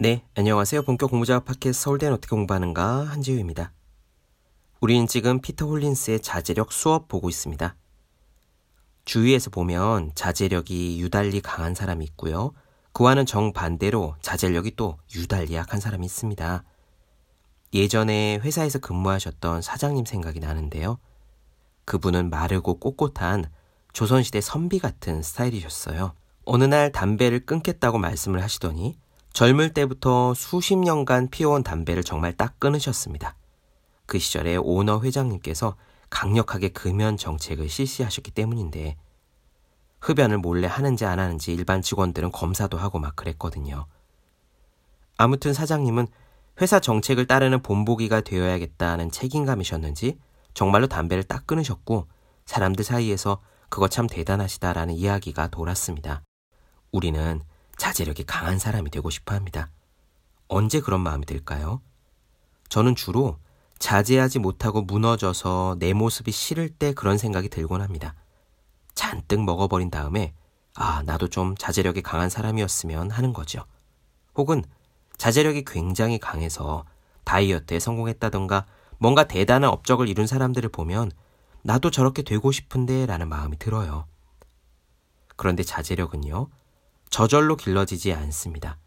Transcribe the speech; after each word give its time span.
네, 0.00 0.22
안녕하세요. 0.36 0.82
본격 0.82 1.10
공부자 1.10 1.40
팟캐스트 1.40 1.72
서울대는 1.72 2.14
어떻게 2.14 2.30
공부하는가 2.30 3.02
한지우입니다. 3.08 3.72
우리는 4.80 5.08
지금 5.08 5.40
피터 5.40 5.66
홀린스의 5.66 6.20
자제력 6.20 6.70
수업 6.70 7.08
보고 7.08 7.28
있습니다. 7.28 7.74
주위에서 9.04 9.50
보면 9.50 10.12
자제력이 10.14 11.00
유달리 11.00 11.40
강한 11.40 11.74
사람이 11.74 12.04
있고요. 12.04 12.52
그와는 12.92 13.26
정반대로 13.26 14.14
자제력이 14.22 14.76
또 14.76 14.98
유달리 15.16 15.56
약한 15.56 15.80
사람이 15.80 16.06
있습니다. 16.06 16.62
예전에 17.74 18.36
회사에서 18.36 18.78
근무하셨던 18.78 19.62
사장님 19.62 20.04
생각이 20.04 20.38
나는데요. 20.38 21.00
그분은 21.86 22.30
마르고 22.30 22.78
꼿꼿한 22.78 23.46
조선시대 23.92 24.42
선비 24.42 24.78
같은 24.78 25.24
스타일이셨어요. 25.24 26.14
어느 26.44 26.62
날 26.62 26.92
담배를 26.92 27.44
끊겠다고 27.44 27.98
말씀을 27.98 28.44
하시더니 28.44 28.96
젊을 29.32 29.72
때부터 29.72 30.34
수십 30.34 30.76
년간 30.76 31.28
피워온 31.28 31.62
담배를 31.62 32.02
정말 32.02 32.32
딱 32.36 32.58
끊으셨습니다. 32.58 33.36
그 34.06 34.18
시절에 34.18 34.56
오너 34.56 35.00
회장님께서 35.02 35.76
강력하게 36.10 36.70
금연 36.70 37.16
정책을 37.16 37.68
실시하셨기 37.68 38.30
때문인데 38.30 38.96
흡연을 40.00 40.38
몰래 40.38 40.66
하는지 40.66 41.04
안 41.04 41.18
하는지 41.18 41.52
일반 41.52 41.82
직원들은 41.82 42.32
검사도 42.32 42.78
하고 42.78 42.98
막 42.98 43.16
그랬거든요. 43.16 43.86
아무튼 45.16 45.52
사장님은 45.52 46.06
회사 46.60 46.80
정책을 46.80 47.26
따르는 47.26 47.62
본보기가 47.62 48.22
되어야겠다는 48.22 49.10
책임감이셨는지 49.10 50.18
정말로 50.54 50.86
담배를 50.86 51.24
딱 51.24 51.46
끊으셨고 51.46 52.08
사람들 52.46 52.84
사이에서 52.84 53.40
그거 53.68 53.88
참 53.88 54.06
대단하시다라는 54.06 54.94
이야기가 54.94 55.48
돌았습니다. 55.48 56.22
우리는 56.90 57.42
자제력이 57.78 58.24
강한 58.24 58.58
사람이 58.58 58.90
되고 58.90 59.08
싶어 59.08 59.34
합니다. 59.34 59.70
언제 60.48 60.80
그런 60.80 61.00
마음이 61.00 61.24
들까요? 61.24 61.80
저는 62.68 62.94
주로 62.94 63.38
자제하지 63.78 64.40
못하고 64.40 64.82
무너져서 64.82 65.76
내 65.78 65.92
모습이 65.94 66.32
싫을 66.32 66.68
때 66.68 66.92
그런 66.92 67.16
생각이 67.16 67.48
들곤 67.48 67.80
합니다. 67.80 68.14
잔뜩 68.94 69.42
먹어버린 69.42 69.90
다음에 69.90 70.34
아, 70.74 71.02
나도 71.04 71.28
좀 71.28 71.56
자제력이 71.56 72.02
강한 72.02 72.28
사람이었으면 72.28 73.10
하는 73.10 73.32
거죠. 73.32 73.64
혹은 74.34 74.62
자제력이 75.16 75.64
굉장히 75.64 76.18
강해서 76.18 76.84
다이어트에 77.24 77.78
성공했다던가 77.78 78.66
뭔가 78.98 79.24
대단한 79.24 79.70
업적을 79.70 80.08
이룬 80.08 80.26
사람들을 80.26 80.68
보면 80.70 81.10
나도 81.62 81.90
저렇게 81.90 82.22
되고 82.22 82.50
싶은데 82.50 83.06
라는 83.06 83.28
마음이 83.28 83.58
들어요. 83.58 84.06
그런데 85.36 85.62
자제력은요, 85.62 86.48
저절로 87.10 87.56
길러지지 87.56 88.12
않습니다. 88.12 88.78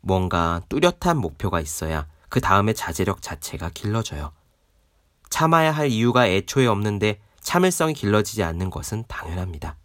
뭔가 0.00 0.62
뚜렷한 0.68 1.18
목표가 1.18 1.60
있어야 1.60 2.06
그 2.28 2.40
다음에 2.40 2.72
자제력 2.72 3.22
자체가 3.22 3.70
길러져요. 3.70 4.32
참아야 5.30 5.72
할 5.72 5.88
이유가 5.88 6.28
애초에 6.28 6.66
없는데 6.66 7.20
참을성이 7.40 7.94
길러지지 7.94 8.42
않는 8.42 8.70
것은 8.70 9.04
당연합니다. 9.08 9.76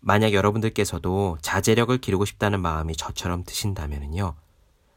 만약 0.00 0.32
여러분들께서도 0.32 1.38
자제력을 1.42 1.96
기르고 1.98 2.24
싶다는 2.24 2.60
마음이 2.60 2.96
저처럼 2.96 3.44
드신다면요. 3.44 4.34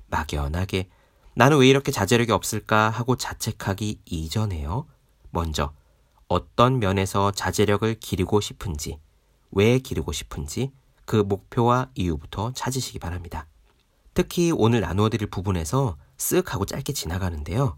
막연하게 0.08 0.90
나는 1.34 1.58
왜 1.58 1.68
이렇게 1.68 1.92
자제력이 1.92 2.32
없을까 2.32 2.90
하고 2.90 3.16
자책하기 3.16 4.02
이전에요. 4.06 4.86
먼저 5.32 5.74
어떤 6.28 6.80
면에서 6.80 7.32
자제력을 7.32 7.96
기르고 8.00 8.42
싶은지, 8.42 9.00
왜 9.52 9.80
기르고 9.80 10.12
싶은지 10.12 10.72
그 11.06 11.18
목표와 11.18 11.90
이유부터 11.96 12.54
찾으시기 12.54 13.00
바랍니다. 13.00 13.48
특히 14.14 14.52
오늘 14.52 14.82
나누어 14.82 15.10
드릴 15.10 15.30
부분에서 15.30 15.98
쓱 16.18 16.48
하고 16.48 16.66
짧게 16.66 16.94
지나가는데요. 16.94 17.78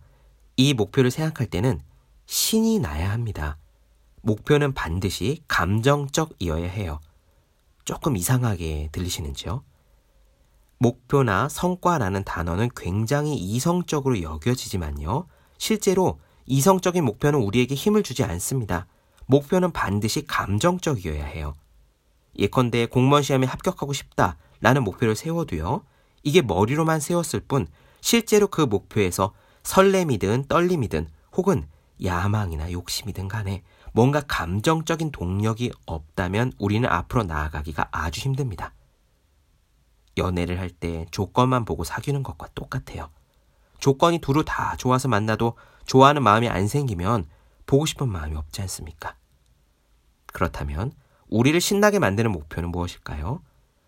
이 0.58 0.74
목표를 0.74 1.12
생각할 1.12 1.48
때는 1.48 1.82
신이 2.26 2.80
나야 2.80 3.12
합니다. 3.12 3.58
목표는 4.22 4.74
반드시 4.74 5.44
감정적이어야 5.48 6.70
해요. 6.70 7.00
조금 7.86 8.16
이상하게 8.16 8.90
들리시는지요? 8.92 9.64
목표나 10.78 11.50
성과라는 11.50 12.24
단어는 12.24 12.70
굉장히 12.76 13.36
이성적으로 13.36 14.22
여겨지지만요. 14.22 15.28
실제로 15.58 16.20
이성적인 16.46 17.04
목표는 17.04 17.40
우리에게 17.40 17.76
힘을 17.76 18.04
주지 18.04 18.24
않습니다. 18.24 18.88
목표는 19.26 19.72
반드시 19.72 20.26
감정적이어야 20.26 21.26
해요. 21.26 21.54
예컨대 22.38 22.86
공무원 22.88 23.24
시험에 23.24 23.46
합격하고 23.46 23.94
싶다라는 23.94 24.84
목표를 24.84 25.16
세워도요. 25.16 25.84
이게 26.24 26.42
머리로만 26.42 27.00
세웠을 27.00 27.42
뿐 27.42 27.68
실제로 28.02 28.48
그 28.48 28.62
목표에서 28.62 29.34
설렘이든 29.64 30.46
떨림이든 30.48 31.08
혹은 31.34 31.68
야망이나 32.04 32.72
욕심이든 32.72 33.28
간에 33.28 33.64
뭔가 33.94 34.22
감정적인 34.22 35.12
동력이 35.12 35.72
없다면 35.86 36.54
우리는 36.58 36.88
앞으로 36.90 37.24
나아가기가 37.24 37.90
아주 37.92 38.22
힘듭니다. 38.22 38.74
연애를 40.18 40.60
할 40.60 40.70
때 40.70 41.06
조건만 41.12 41.66
보고 41.66 41.84
사귀는 41.84 42.24
것과 42.24 42.48
똑같아요. 42.56 43.10
조건이 43.80 44.20
두루 44.20 44.44
다 44.46 44.76
좋아서 44.78 45.08
만나도 45.08 45.58
좋아하는 45.86 46.24
마음이 46.24 46.50
안 46.50 46.68
생기면 46.68 47.26
보고 47.66 47.86
싶은 47.86 48.10
마음이 48.10 48.36
없지 48.36 48.62
않습니까? 48.62 49.16
그렇다면 50.28 50.92
우리를 51.34 51.60
신나게 51.60 51.98
만드는 51.98 52.32
목표는 52.32 52.70
무엇일까요? 52.70 53.42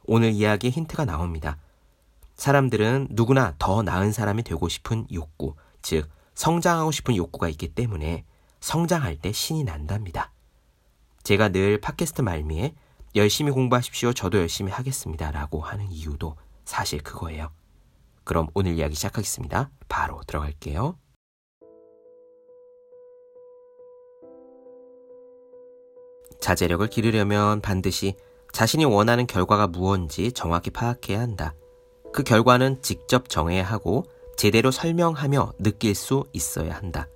오늘 0.06 0.32
이야기에 0.32 0.72
힌트가 0.72 1.06
나옵니다. 1.06 1.60
사람들은 2.34 3.10
누구나 3.12 3.54
더 3.60 3.84
나은 3.84 4.12
사람이 4.12 4.42
되고 4.42 4.68
싶은 4.68 5.06
욕구, 5.14 5.54
즉, 5.84 6.10
성장하고 6.34 6.92
싶은 6.92 7.16
욕구가 7.16 7.48
있기 7.50 7.68
때문에 7.68 8.26
성장할 8.62 9.18
때 9.18 9.32
신이 9.32 9.64
난답니다. 9.64 10.32
제가 11.22 11.50
늘 11.50 11.80
팟캐스트 11.80 12.24
말미에 12.24 12.74
열심히 13.16 13.52
공부하십시오. 13.52 14.14
저도 14.14 14.40
열심히 14.40 14.72
하겠습니다. 14.72 15.30
라고 15.30 15.62
하는 15.62 15.92
이유도 15.92 16.36
사실 16.66 17.04
그거예요. 17.04 17.52
그럼 18.24 18.48
오늘 18.56 18.74
이야기 18.74 18.96
시작하겠습니다. 18.96 19.70
바로 19.88 20.20
들어갈게요. 20.26 20.98
자제력을 26.46 26.86
기르려면 26.90 27.60
반드시 27.60 28.14
자신이 28.52 28.86
원하는 28.86 29.26
결과가 29.26 29.66
무언지 29.66 30.32
정확히 30.32 30.70
파악해야 30.70 31.20
한다. 31.20 31.56
그 32.14 32.22
결과는 32.22 32.84
직접 32.84 33.30
정해야 33.30 33.64
하고 33.64 34.06
제대로 34.38 34.70
설명하며 34.70 35.54
느낄 35.58 35.96
수 35.96 36.24
있어야 36.34 36.76
한다. 36.76 37.08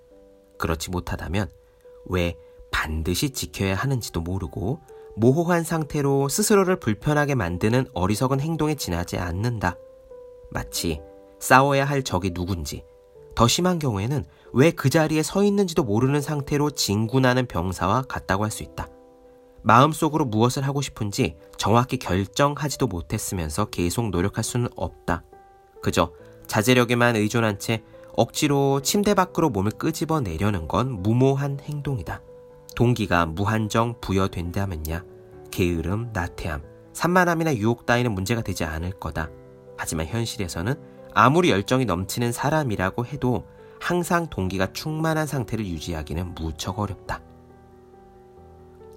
그렇지 0.57 0.89
못하다면 0.89 1.47
왜 2.07 2.35
반드시 2.71 3.29
지켜야 3.29 3.75
하는지도 3.75 4.21
모르고 4.21 4.79
모호한 5.15 5.63
상태로 5.63 6.27
스스로를 6.27 6.79
불편하게 6.79 7.35
만드는 7.35 7.85
어리석은 7.93 8.39
행동에 8.39 8.73
지나지 8.73 9.19
않는다. 9.19 9.75
마치 10.49 11.01
싸워야 11.37 11.85
할 11.85 12.01
적이 12.01 12.31
누군지, 12.33 12.83
더 13.35 13.47
심한 13.47 13.77
경우에는 13.77 14.25
왜 14.53 14.71
그 14.71 14.89
자리에 14.89 15.21
서 15.21 15.43
있는지도 15.43 15.83
모르는 15.83 16.19
상태로 16.19 16.71
진군하는 16.71 17.45
병사와 17.45 18.05
같다고 18.07 18.43
할 18.43 18.49
수 18.49 18.63
있다. 18.63 18.89
마음속으로 19.61 20.25
무엇을 20.25 20.63
하고 20.63 20.81
싶은지 20.81 21.35
정확히 21.57 21.97
결정하지도 21.97 22.87
못했으면서 22.87 23.65
계속 23.65 24.09
노력할 24.09 24.43
수는 24.43 24.69
없다. 24.75 25.23
그저 25.81 26.13
자제력에만 26.47 27.15
의존한 27.15 27.59
채 27.59 27.83
억지로 28.13 28.81
침대 28.81 29.13
밖으로 29.13 29.49
몸을 29.49 29.71
끄집어 29.71 30.19
내려는 30.19 30.67
건 30.67 31.01
무모한 31.01 31.59
행동이다. 31.61 32.21
동기가 32.75 33.25
무한정 33.25 33.95
부여된다면야 34.01 35.03
게으름, 35.51 36.11
나태함, 36.13 36.63
산만함이나 36.93 37.55
유혹 37.55 37.85
따위는 37.85 38.13
문제가 38.13 38.41
되지 38.41 38.63
않을 38.63 38.91
거다. 38.99 39.29
하지만 39.77 40.05
현실에서는 40.07 40.75
아무리 41.13 41.49
열정이 41.49 41.85
넘치는 41.85 42.31
사람이라고 42.31 43.05
해도 43.05 43.45
항상 43.79 44.27
동기가 44.27 44.73
충만한 44.73 45.25
상태를 45.25 45.65
유지하기는 45.65 46.35
무척 46.35 46.79
어렵다. 46.79 47.21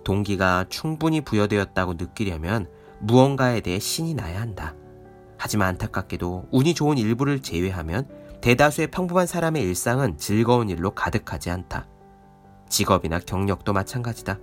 동기가 0.04 0.66
충분히 0.68 1.20
부여되었다고 1.20 1.94
느끼려면 1.94 2.68
무언가에 3.00 3.60
대해 3.60 3.78
신이 3.78 4.14
나야 4.14 4.40
한다. 4.40 4.74
하지만 5.38 5.68
안타깝게도 5.68 6.48
운이 6.50 6.74
좋은 6.74 6.98
일부를 6.98 7.40
제외하면 7.40 8.08
대다수의 8.40 8.90
평범한 8.90 9.26
사람의 9.26 9.62
일상은 9.62 10.16
즐거운 10.18 10.68
일로 10.68 10.92
가득하지 10.92 11.50
않다. 11.50 11.88
직업이나 12.68 13.18
경력도 13.18 13.72
마찬가지다. 13.72 14.38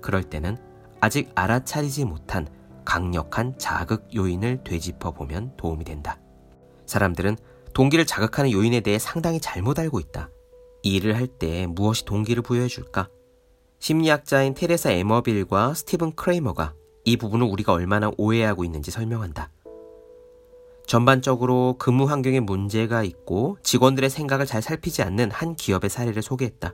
그럴 0.00 0.22
때는 0.22 0.56
아직 1.00 1.30
알아차리지 1.34 2.04
못한 2.04 2.46
강력한 2.84 3.58
자극 3.58 4.08
요인을 4.14 4.62
되짚어 4.64 5.12
보면 5.12 5.56
도움이 5.56 5.84
된다. 5.84 6.18
사람들은 6.86 7.36
동기를 7.74 8.06
자극하는 8.06 8.52
요인에 8.52 8.80
대해 8.80 8.98
상당히 8.98 9.40
잘못 9.40 9.78
알고 9.78 10.00
있다. 10.00 10.30
이 10.82 10.96
일을 10.96 11.16
할 11.16 11.26
때 11.26 11.66
무엇이 11.66 12.04
동기를 12.04 12.42
부여해 12.42 12.68
줄까? 12.68 13.08
심리학자인 13.78 14.54
테레사 14.54 14.90
에머빌과 14.90 15.74
스티븐 15.74 16.12
크레이머가 16.12 16.74
이 17.04 17.16
부분을 17.16 17.46
우리가 17.46 17.72
얼마나 17.72 18.10
오해하고 18.16 18.64
있는지 18.64 18.90
설명한다. 18.90 19.50
전반적으로 20.86 21.76
근무 21.78 22.04
환경에 22.04 22.40
문제가 22.40 23.02
있고 23.02 23.58
직원들의 23.62 24.08
생각을 24.08 24.46
잘 24.46 24.62
살피지 24.62 25.02
않는 25.02 25.30
한 25.30 25.54
기업의 25.54 25.90
사례를 25.90 26.22
소개했다. 26.22 26.72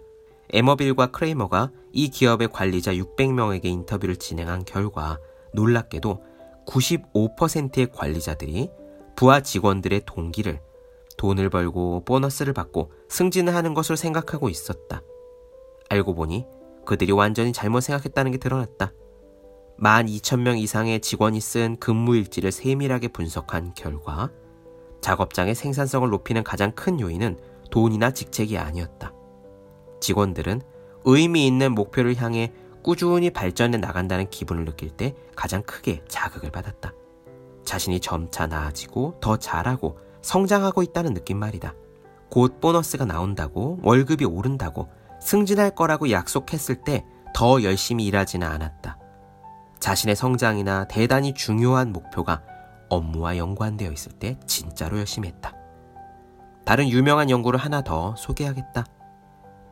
에머빌과 0.51 1.09
크레이머가 1.09 1.71
이 1.93 2.09
기업의 2.09 2.49
관리자 2.49 2.93
600명에게 2.93 3.65
인터뷰를 3.65 4.17
진행한 4.17 4.65
결과 4.65 5.19
놀랍게도 5.55 6.23
95%의 6.67 7.91
관리자들이 7.91 8.71
부하 9.17 9.41
직원들의 9.41 10.03
동기를 10.07 10.61
돈을 11.17 11.51
벌고 11.51 12.05
보너스를 12.05 12.53
받고 12.53 12.93
승진을 13.09 13.55
하는 13.55 13.75
것으로 13.75 13.97
생각하고 13.97 14.49
있었다. 14.49 15.03
알고 15.89 16.15
보니 16.15 16.47
그들이 16.85 17.13
완전히 17.13 17.53
잘못 17.53 17.81
생각했다는 17.81 18.33
게 18.33 18.39
드러났다. 18.39 18.93
12,000명 19.81 20.59
이상의 20.59 21.01
직원이 21.01 21.41
쓴 21.41 21.77
근무 21.77 22.17
일지를 22.17 22.53
세밀하게 22.53 23.09
분석한 23.09 23.75
결과 23.75 24.31
작업장의 25.01 25.55
생산성을 25.55 26.09
높이는 26.09 26.45
가장 26.45 26.73
큰 26.73 27.01
요인은 27.01 27.39
돈이나 27.71 28.13
직책이 28.13 28.59
아니었다. 28.59 29.13
직원들은 30.01 30.63
의미 31.05 31.47
있는 31.47 31.73
목표를 31.73 32.17
향해 32.17 32.53
꾸준히 32.83 33.31
발전해 33.31 33.79
나간다는 33.79 34.29
기분을 34.31 34.65
느낄 34.65 34.91
때 34.91 35.15
가장 35.35 35.63
크게 35.63 36.03
자극을 36.09 36.51
받았다. 36.51 36.93
자신이 37.65 38.01
점차 38.01 38.47
나아지고 38.47 39.19
더 39.21 39.37
잘하고 39.37 39.99
성장하고 40.21 40.83
있다는 40.83 41.15
느낌 41.15 41.39
말이다. 41.39 41.75
곧 42.31 42.61
보너스가 42.61 43.05
나온다고 43.05 43.79
월급이 43.83 44.25
오른다고 44.25 44.89
승진할 45.23 45.75
거라고 45.75 46.11
약속했을 46.11 46.83
때 46.83 47.05
더 47.33 47.63
열심히 47.63 48.07
일하지는 48.07 48.47
않았다. 48.47 48.99
자신의 49.81 50.15
성장이나 50.15 50.87
대단히 50.87 51.35
중요한 51.35 51.93
목표가 51.93 52.43
업무와 52.89 53.37
연관되어 53.37 53.91
있을 53.91 54.13
때 54.13 54.39
진짜로 54.47 54.99
열심히 54.99 55.29
했다. 55.29 55.55
다른 56.65 56.89
유명한 56.89 57.31
연구를 57.31 57.59
하나 57.59 57.83
더 57.83 58.15
소개하겠다. 58.17 58.85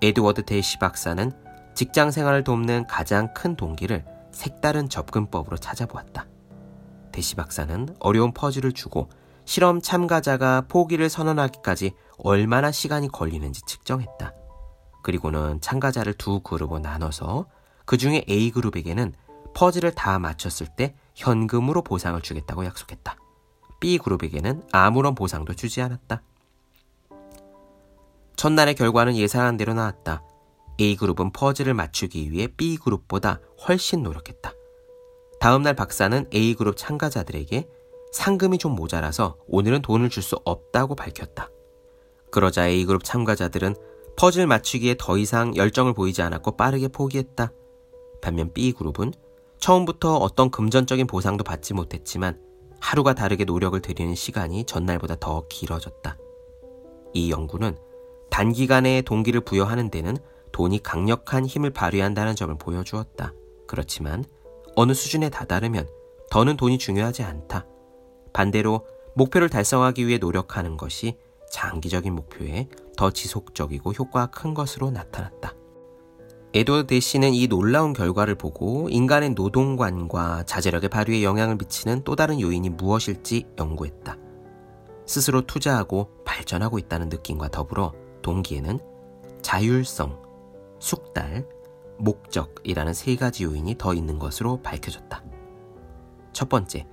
에드워드 0.03 0.47
데이시 0.47 0.79
박사는 0.79 1.31
직장 1.75 2.11
생활을 2.11 2.43
돕는 2.43 2.87
가장 2.89 3.33
큰 3.35 3.55
동기를 3.55 4.05
색다른 4.33 4.89
접근법으로 4.89 5.57
찾아보았다. 5.59 6.27
데시 7.13 7.37
박사는 7.37 7.95
어려운 8.01 8.33
퍼즐을 8.33 8.73
주고 8.73 9.09
실험 9.45 9.81
참가자가 9.81 10.63
포기를 10.63 11.09
선언하기까지 11.09 11.93
얼마나 12.19 12.73
시간이 12.73 13.09
걸리는지 13.09 13.63
측정했다. 13.67 14.40
그리고는 15.03 15.61
참가자를 15.61 16.15
두 16.15 16.41
그룹으로 16.41 16.81
나눠서 16.81 17.47
그 17.85 17.97
중에 17.97 18.25
A그룹에게는 18.29 19.15
퍼즐을 19.55 19.93
다 19.95 20.19
맞췄을 20.19 20.69
때 20.77 20.95
현금으로 21.17 21.83
보상을 21.83 22.21
주겠다고 22.21 22.65
약속했다. 22.65 23.17
B그룹에게는 23.81 24.63
아무런 24.73 25.15
보상도 25.15 25.55
주지 25.55 25.81
않았다. 25.83 26.23
첫날의 28.37 28.75
결과는 28.75 29.17
예상한 29.17 29.57
대로 29.57 29.75
나왔다. 29.75 30.23
A그룹은 30.81 31.33
퍼즐을 31.33 31.75
맞추기 31.75 32.31
위해 32.31 32.47
B그룹보다 32.47 33.41
훨씬 33.67 34.03
노력했다. 34.03 34.53
다음날 35.41 35.75
박사는 35.75 36.29
A그룹 36.33 36.77
참가자들에게 36.77 37.69
상금이 38.13 38.59
좀 38.59 38.75
모자라서 38.75 39.37
오늘은 39.47 39.83
돈을 39.83 40.11
줄 40.11 40.23
수 40.23 40.39
없다고 40.45 40.95
밝혔다. 40.95 41.49
그러자 42.31 42.69
A그룹 42.69 43.05
참가자들은 43.05 43.75
퍼즐 44.21 44.47
맞추기에 44.47 44.97
더 44.99 45.17
이상 45.17 45.57
열정을 45.57 45.95
보이지 45.95 46.21
않았고 46.21 46.59
빠르게 46.59 46.89
포기했다. 46.89 47.53
반면 48.21 48.53
B그룹은 48.53 49.15
처음부터 49.59 50.17
어떤 50.17 50.51
금전적인 50.51 51.07
보상도 51.07 51.43
받지 51.43 51.73
못했지만 51.73 52.39
하루가 52.81 53.15
다르게 53.15 53.47
노력을 53.47 53.81
들이는 53.81 54.15
시간이 54.15 54.65
전날보다 54.65 55.17
더 55.21 55.47
길어졌다. 55.49 56.19
이 57.15 57.31
연구는 57.31 57.79
단기간에 58.29 59.01
동기를 59.01 59.41
부여하는 59.41 59.91
데는 59.91 60.19
돈이 60.53 60.83
강력한 60.83 61.47
힘을 61.47 61.71
발휘한다는 61.71 62.37
점을 62.37 62.55
보여주었다. 62.59 63.33
그렇지만 63.67 64.27
어느 64.77 64.93
수준에 64.93 65.31
다다르면 65.31 65.89
더는 66.31 66.59
돈이 66.59 66.77
중요하지 66.77 67.23
않다. 67.23 67.65
반대로 68.35 68.87
목표를 69.15 69.49
달성하기 69.49 70.07
위해 70.07 70.19
노력하는 70.19 70.77
것이 70.77 71.17
장기적인 71.51 72.15
목표에 72.15 72.69
더 73.01 73.11
지속적이고 73.11 73.93
효과가 73.93 74.27
큰 74.27 74.53
것으로 74.53 74.91
나타났다. 74.91 75.55
에드워드 76.53 76.89
대시는 76.89 77.33
이 77.33 77.47
놀라운 77.47 77.95
결과를 77.95 78.35
보고 78.35 78.91
인간의 78.91 79.31
노동관과 79.31 80.43
자제력의 80.43 80.91
발휘에 80.91 81.23
영향을 81.23 81.57
미치는 81.57 82.05
또 82.05 82.15
다른 82.15 82.43
요인이 82.43 82.69
무엇일지 82.69 83.47
연구했다. 83.59 84.19
스스로 85.07 85.47
투자하고 85.47 86.11
발전하고 86.27 86.79
있다는 86.79 87.09
느낌과 87.09 87.49
더불어 87.49 87.95
동기에는 88.21 88.79
자율성, 89.41 90.21
숙달, 90.79 91.49
목적이라는 92.01 92.93
세 92.93 93.17
가지 93.17 93.45
요인이 93.45 93.77
더 93.79 93.95
있는 93.95 94.19
것으로 94.19 94.61
밝혀졌다. 94.61 95.25
첫 96.35 96.51
번째, 96.51 96.87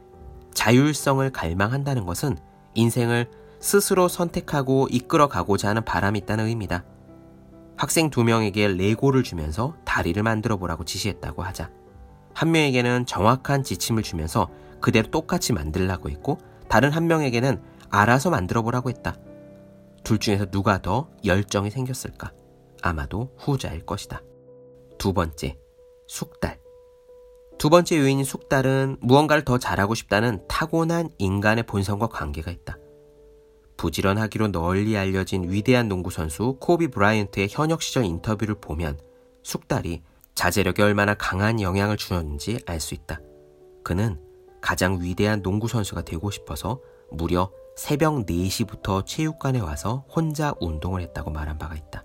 자율성을 0.54 1.30
갈망한다는 1.32 2.06
것은 2.06 2.38
인생을 2.76 3.30
스스로 3.68 4.08
선택하고 4.08 4.88
이끌어 4.90 5.28
가고자 5.28 5.68
하는 5.68 5.84
바람이 5.84 6.20
있다는 6.20 6.46
의미다. 6.46 6.86
학생 7.76 8.10
두 8.10 8.24
명에게 8.24 8.70
레고를 8.70 9.24
주면서 9.24 9.76
다리를 9.84 10.24
만들어 10.24 10.56
보라고 10.56 10.86
지시했다고 10.86 11.44
하자. 11.44 11.70
한 12.34 12.52
명에게는 12.52 13.06
정확한 13.06 13.64
지침을 13.64 14.04
주면서 14.04 14.50
그대로 14.80 15.12
똑같이 15.12 15.52
만들라고 15.52 16.10
했고, 16.10 16.38
다른 16.70 16.92
한 16.92 17.08
명에게는 17.08 17.62
알아서 17.90 18.30
만들어 18.30 18.62
보라고 18.62 18.90
했다. 18.90 19.18
둘 20.02 20.18
중에서 20.18 20.46
누가 20.46 20.82
더 20.82 21.10
열정이 21.26 21.70
생겼을까? 21.70 22.32
아마도 22.82 23.34
후자일 23.38 23.86
것이다. 23.86 24.22
두 24.98 25.12
번째, 25.12 25.58
숙달. 26.08 26.58
두 27.58 27.70
번째 27.70 27.98
요인인 28.00 28.24
숙달은 28.24 28.98
무언가를 29.02 29.44
더 29.44 29.58
잘하고 29.58 29.94
싶다는 29.94 30.42
타고난 30.48 31.10
인간의 31.18 31.66
본성과 31.66 32.08
관계가 32.08 32.50
있다. 32.50 32.78
부지런하기로 33.78 34.52
널리 34.52 34.98
알려진 34.98 35.50
위대한 35.50 35.88
농구 35.88 36.10
선수 36.10 36.58
코비 36.60 36.88
브라이언트의 36.88 37.48
현역 37.50 37.82
시절 37.82 38.06
인터뷰를 38.06 38.56
보면 38.56 39.00
숙달이 39.44 40.02
자제력에 40.36 40.84
얼마나 40.84 41.14
강한 41.14 41.62
영향을 41.62 41.98
주었는지 41.98 42.60
알 42.66 42.80
수 42.80 42.94
있다. 42.94 43.20
그는 43.84 44.20
가장 44.62 45.02
위대한 45.02 45.42
농구 45.42 45.68
선수가 45.68 46.02
되고 46.02 46.30
싶어서 46.30 46.82
무려 47.12 47.50
새벽 47.76 48.26
4시부터 48.26 49.06
체육관에 49.06 49.60
와서 49.60 50.04
혼자 50.14 50.54
운동을 50.60 51.02
했다고 51.02 51.32
말한 51.32 51.58
바가 51.58 51.76
있다. 51.76 52.04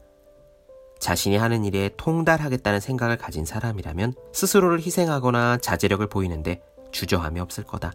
자신이 1.01 1.37
하는 1.37 1.65
일에 1.65 1.91
통달하겠다는 1.97 2.79
생각을 2.79 3.17
가진 3.17 3.45
사람이라면 3.45 4.15
스스로를 4.33 4.79
희생하거나 4.79 5.57
자제력을 5.57 6.07
보이는데 6.07 6.63
주저함이 6.93 7.41
없을 7.41 7.65
거다. 7.65 7.93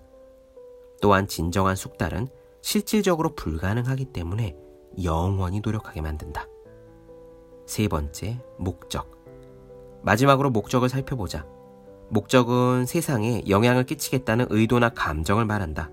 또한 1.01 1.27
진정한 1.27 1.75
숙달은 1.75 2.27
실질적으로 2.67 3.33
불가능하기 3.33 4.11
때문에 4.11 4.53
영원히 5.01 5.61
노력하게 5.61 6.01
만든다. 6.01 6.47
세 7.65 7.87
번째, 7.87 8.41
목적. 8.57 9.09
마지막으로 10.03 10.49
목적을 10.49 10.89
살펴보자. 10.89 11.45
목적은 12.09 12.85
세상에 12.85 13.41
영향을 13.47 13.85
끼치겠다는 13.85 14.47
의도나 14.49 14.89
감정을 14.89 15.45
말한다. 15.45 15.91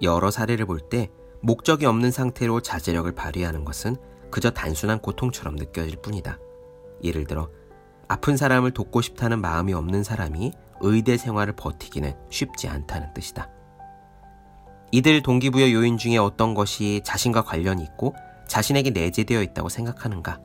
여러 0.00 0.30
사례를 0.30 0.64
볼 0.64 0.78
때 0.78 1.10
목적이 1.40 1.86
없는 1.86 2.12
상태로 2.12 2.60
자제력을 2.60 3.10
발휘하는 3.12 3.64
것은 3.64 3.96
그저 4.30 4.50
단순한 4.50 5.00
고통처럼 5.00 5.56
느껴질 5.56 6.02
뿐이다. 6.02 6.38
예를 7.02 7.24
들어, 7.24 7.50
아픈 8.06 8.36
사람을 8.36 8.70
돕고 8.70 9.00
싶다는 9.00 9.40
마음이 9.40 9.74
없는 9.74 10.04
사람이 10.04 10.52
의대 10.82 11.16
생활을 11.16 11.54
버티기는 11.56 12.14
쉽지 12.30 12.68
않다는 12.68 13.12
뜻이다. 13.12 13.50
이들 14.92 15.22
동기부여 15.22 15.72
요인 15.72 15.98
중에 15.98 16.16
어떤 16.16 16.54
것이 16.54 17.00
자신과 17.04 17.42
관련이 17.42 17.82
있고 17.82 18.14
자신에게 18.48 18.90
내재되어 18.90 19.42
있다고 19.42 19.68
생각하는가? 19.68 20.40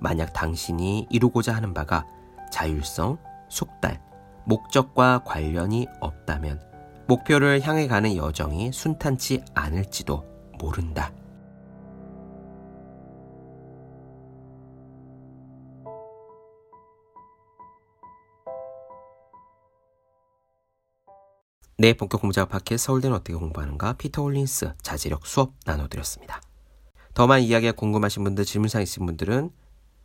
만약 0.00 0.32
당신이 0.32 1.06
이루고자 1.10 1.54
하는 1.54 1.74
바가 1.74 2.06
자율성, 2.50 3.18
숙달, 3.48 4.00
목적과 4.44 5.22
관련이 5.24 5.86
없다면 6.00 6.60
목표를 7.06 7.60
향해 7.62 7.86
가는 7.86 8.16
여정이 8.16 8.72
순탄치 8.72 9.44
않을지도 9.54 10.24
모른다. 10.58 11.12
네, 21.82 21.94
본격 21.94 22.20
공작 22.20 22.48
팟캐스트 22.48 22.86
서울대는 22.86 23.16
어떻게 23.16 23.34
공부하는가 23.34 23.94
피터 23.94 24.22
홀린스 24.22 24.74
자제력 24.82 25.26
수업 25.26 25.54
나눠드렸습니다. 25.66 26.40
더 27.12 27.26
많은 27.26 27.42
이야기가 27.42 27.72
궁금하신 27.72 28.22
분들, 28.22 28.44
질문사항 28.44 28.84
있으신 28.84 29.04
분들은 29.04 29.50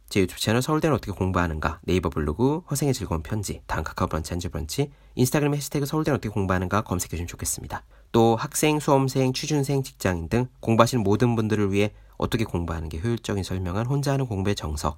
제 0.10 0.22
유튜브 0.22 0.42
채널 0.42 0.64
서울대는 0.64 0.96
어떻게 0.96 1.12
공부하는가, 1.12 1.80
네이버 1.84 2.10
블로그, 2.10 2.62
허생의 2.72 2.96
즐거운 2.96 3.22
편지, 3.22 3.62
다음 3.68 3.84
카카오 3.84 4.08
브런치 4.08 4.34
한주 4.34 4.50
브런치, 4.50 4.90
인스타그램 5.14 5.54
해시태그 5.54 5.86
서울대는 5.86 6.16
어떻게 6.16 6.30
공부하는가 6.30 6.82
검색해 6.82 7.12
주시면 7.12 7.28
좋겠습니다. 7.28 7.84
또 8.12 8.36
학생, 8.36 8.80
수험생, 8.80 9.34
취준생, 9.34 9.84
직장인 9.84 10.30
등 10.30 10.48
공부하시는 10.62 11.04
모든 11.04 11.36
분들을 11.36 11.72
위해 11.72 11.94
어떻게 12.18 12.44
공부하는 12.44 12.90
게 12.90 12.98
효율적인 12.98 13.44
설명한 13.44 13.86
혼자 13.86 14.14
하는 14.14 14.26
공부의 14.26 14.56
정석, 14.56 14.98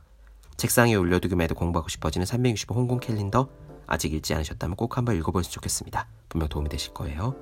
책상에 0.56 0.96
올려두기만 0.96 1.44
해도 1.44 1.56
공부하고 1.56 1.90
싶어지는 1.90 2.26
365 2.26 2.74
홍콩 2.74 3.02
캘린더 3.02 3.50
아직 3.86 4.14
읽지 4.14 4.34
않으셨다면 4.34 4.78
꼭 4.78 4.98
한번 4.98 5.18
읽어보시면 5.18 5.52
좋겠습니다. 5.52 6.08
분명 6.30 6.48
도움이 6.48 6.70
되실 6.70 6.94
거예요. 6.94 7.36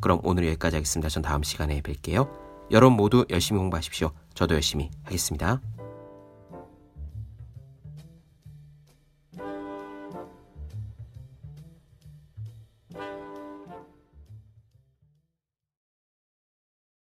그럼 0.00 0.20
오늘 0.22 0.46
여기까지 0.48 0.76
하겠습니다. 0.76 1.08
전 1.08 1.22
다음 1.22 1.42
시간에 1.42 1.80
뵐게요. 1.80 2.28
여러분 2.70 2.96
모두 2.96 3.24
열심히 3.30 3.58
공부하십시오. 3.58 4.10
저도 4.34 4.54
열심히 4.54 4.90
하겠습니다. 5.04 5.60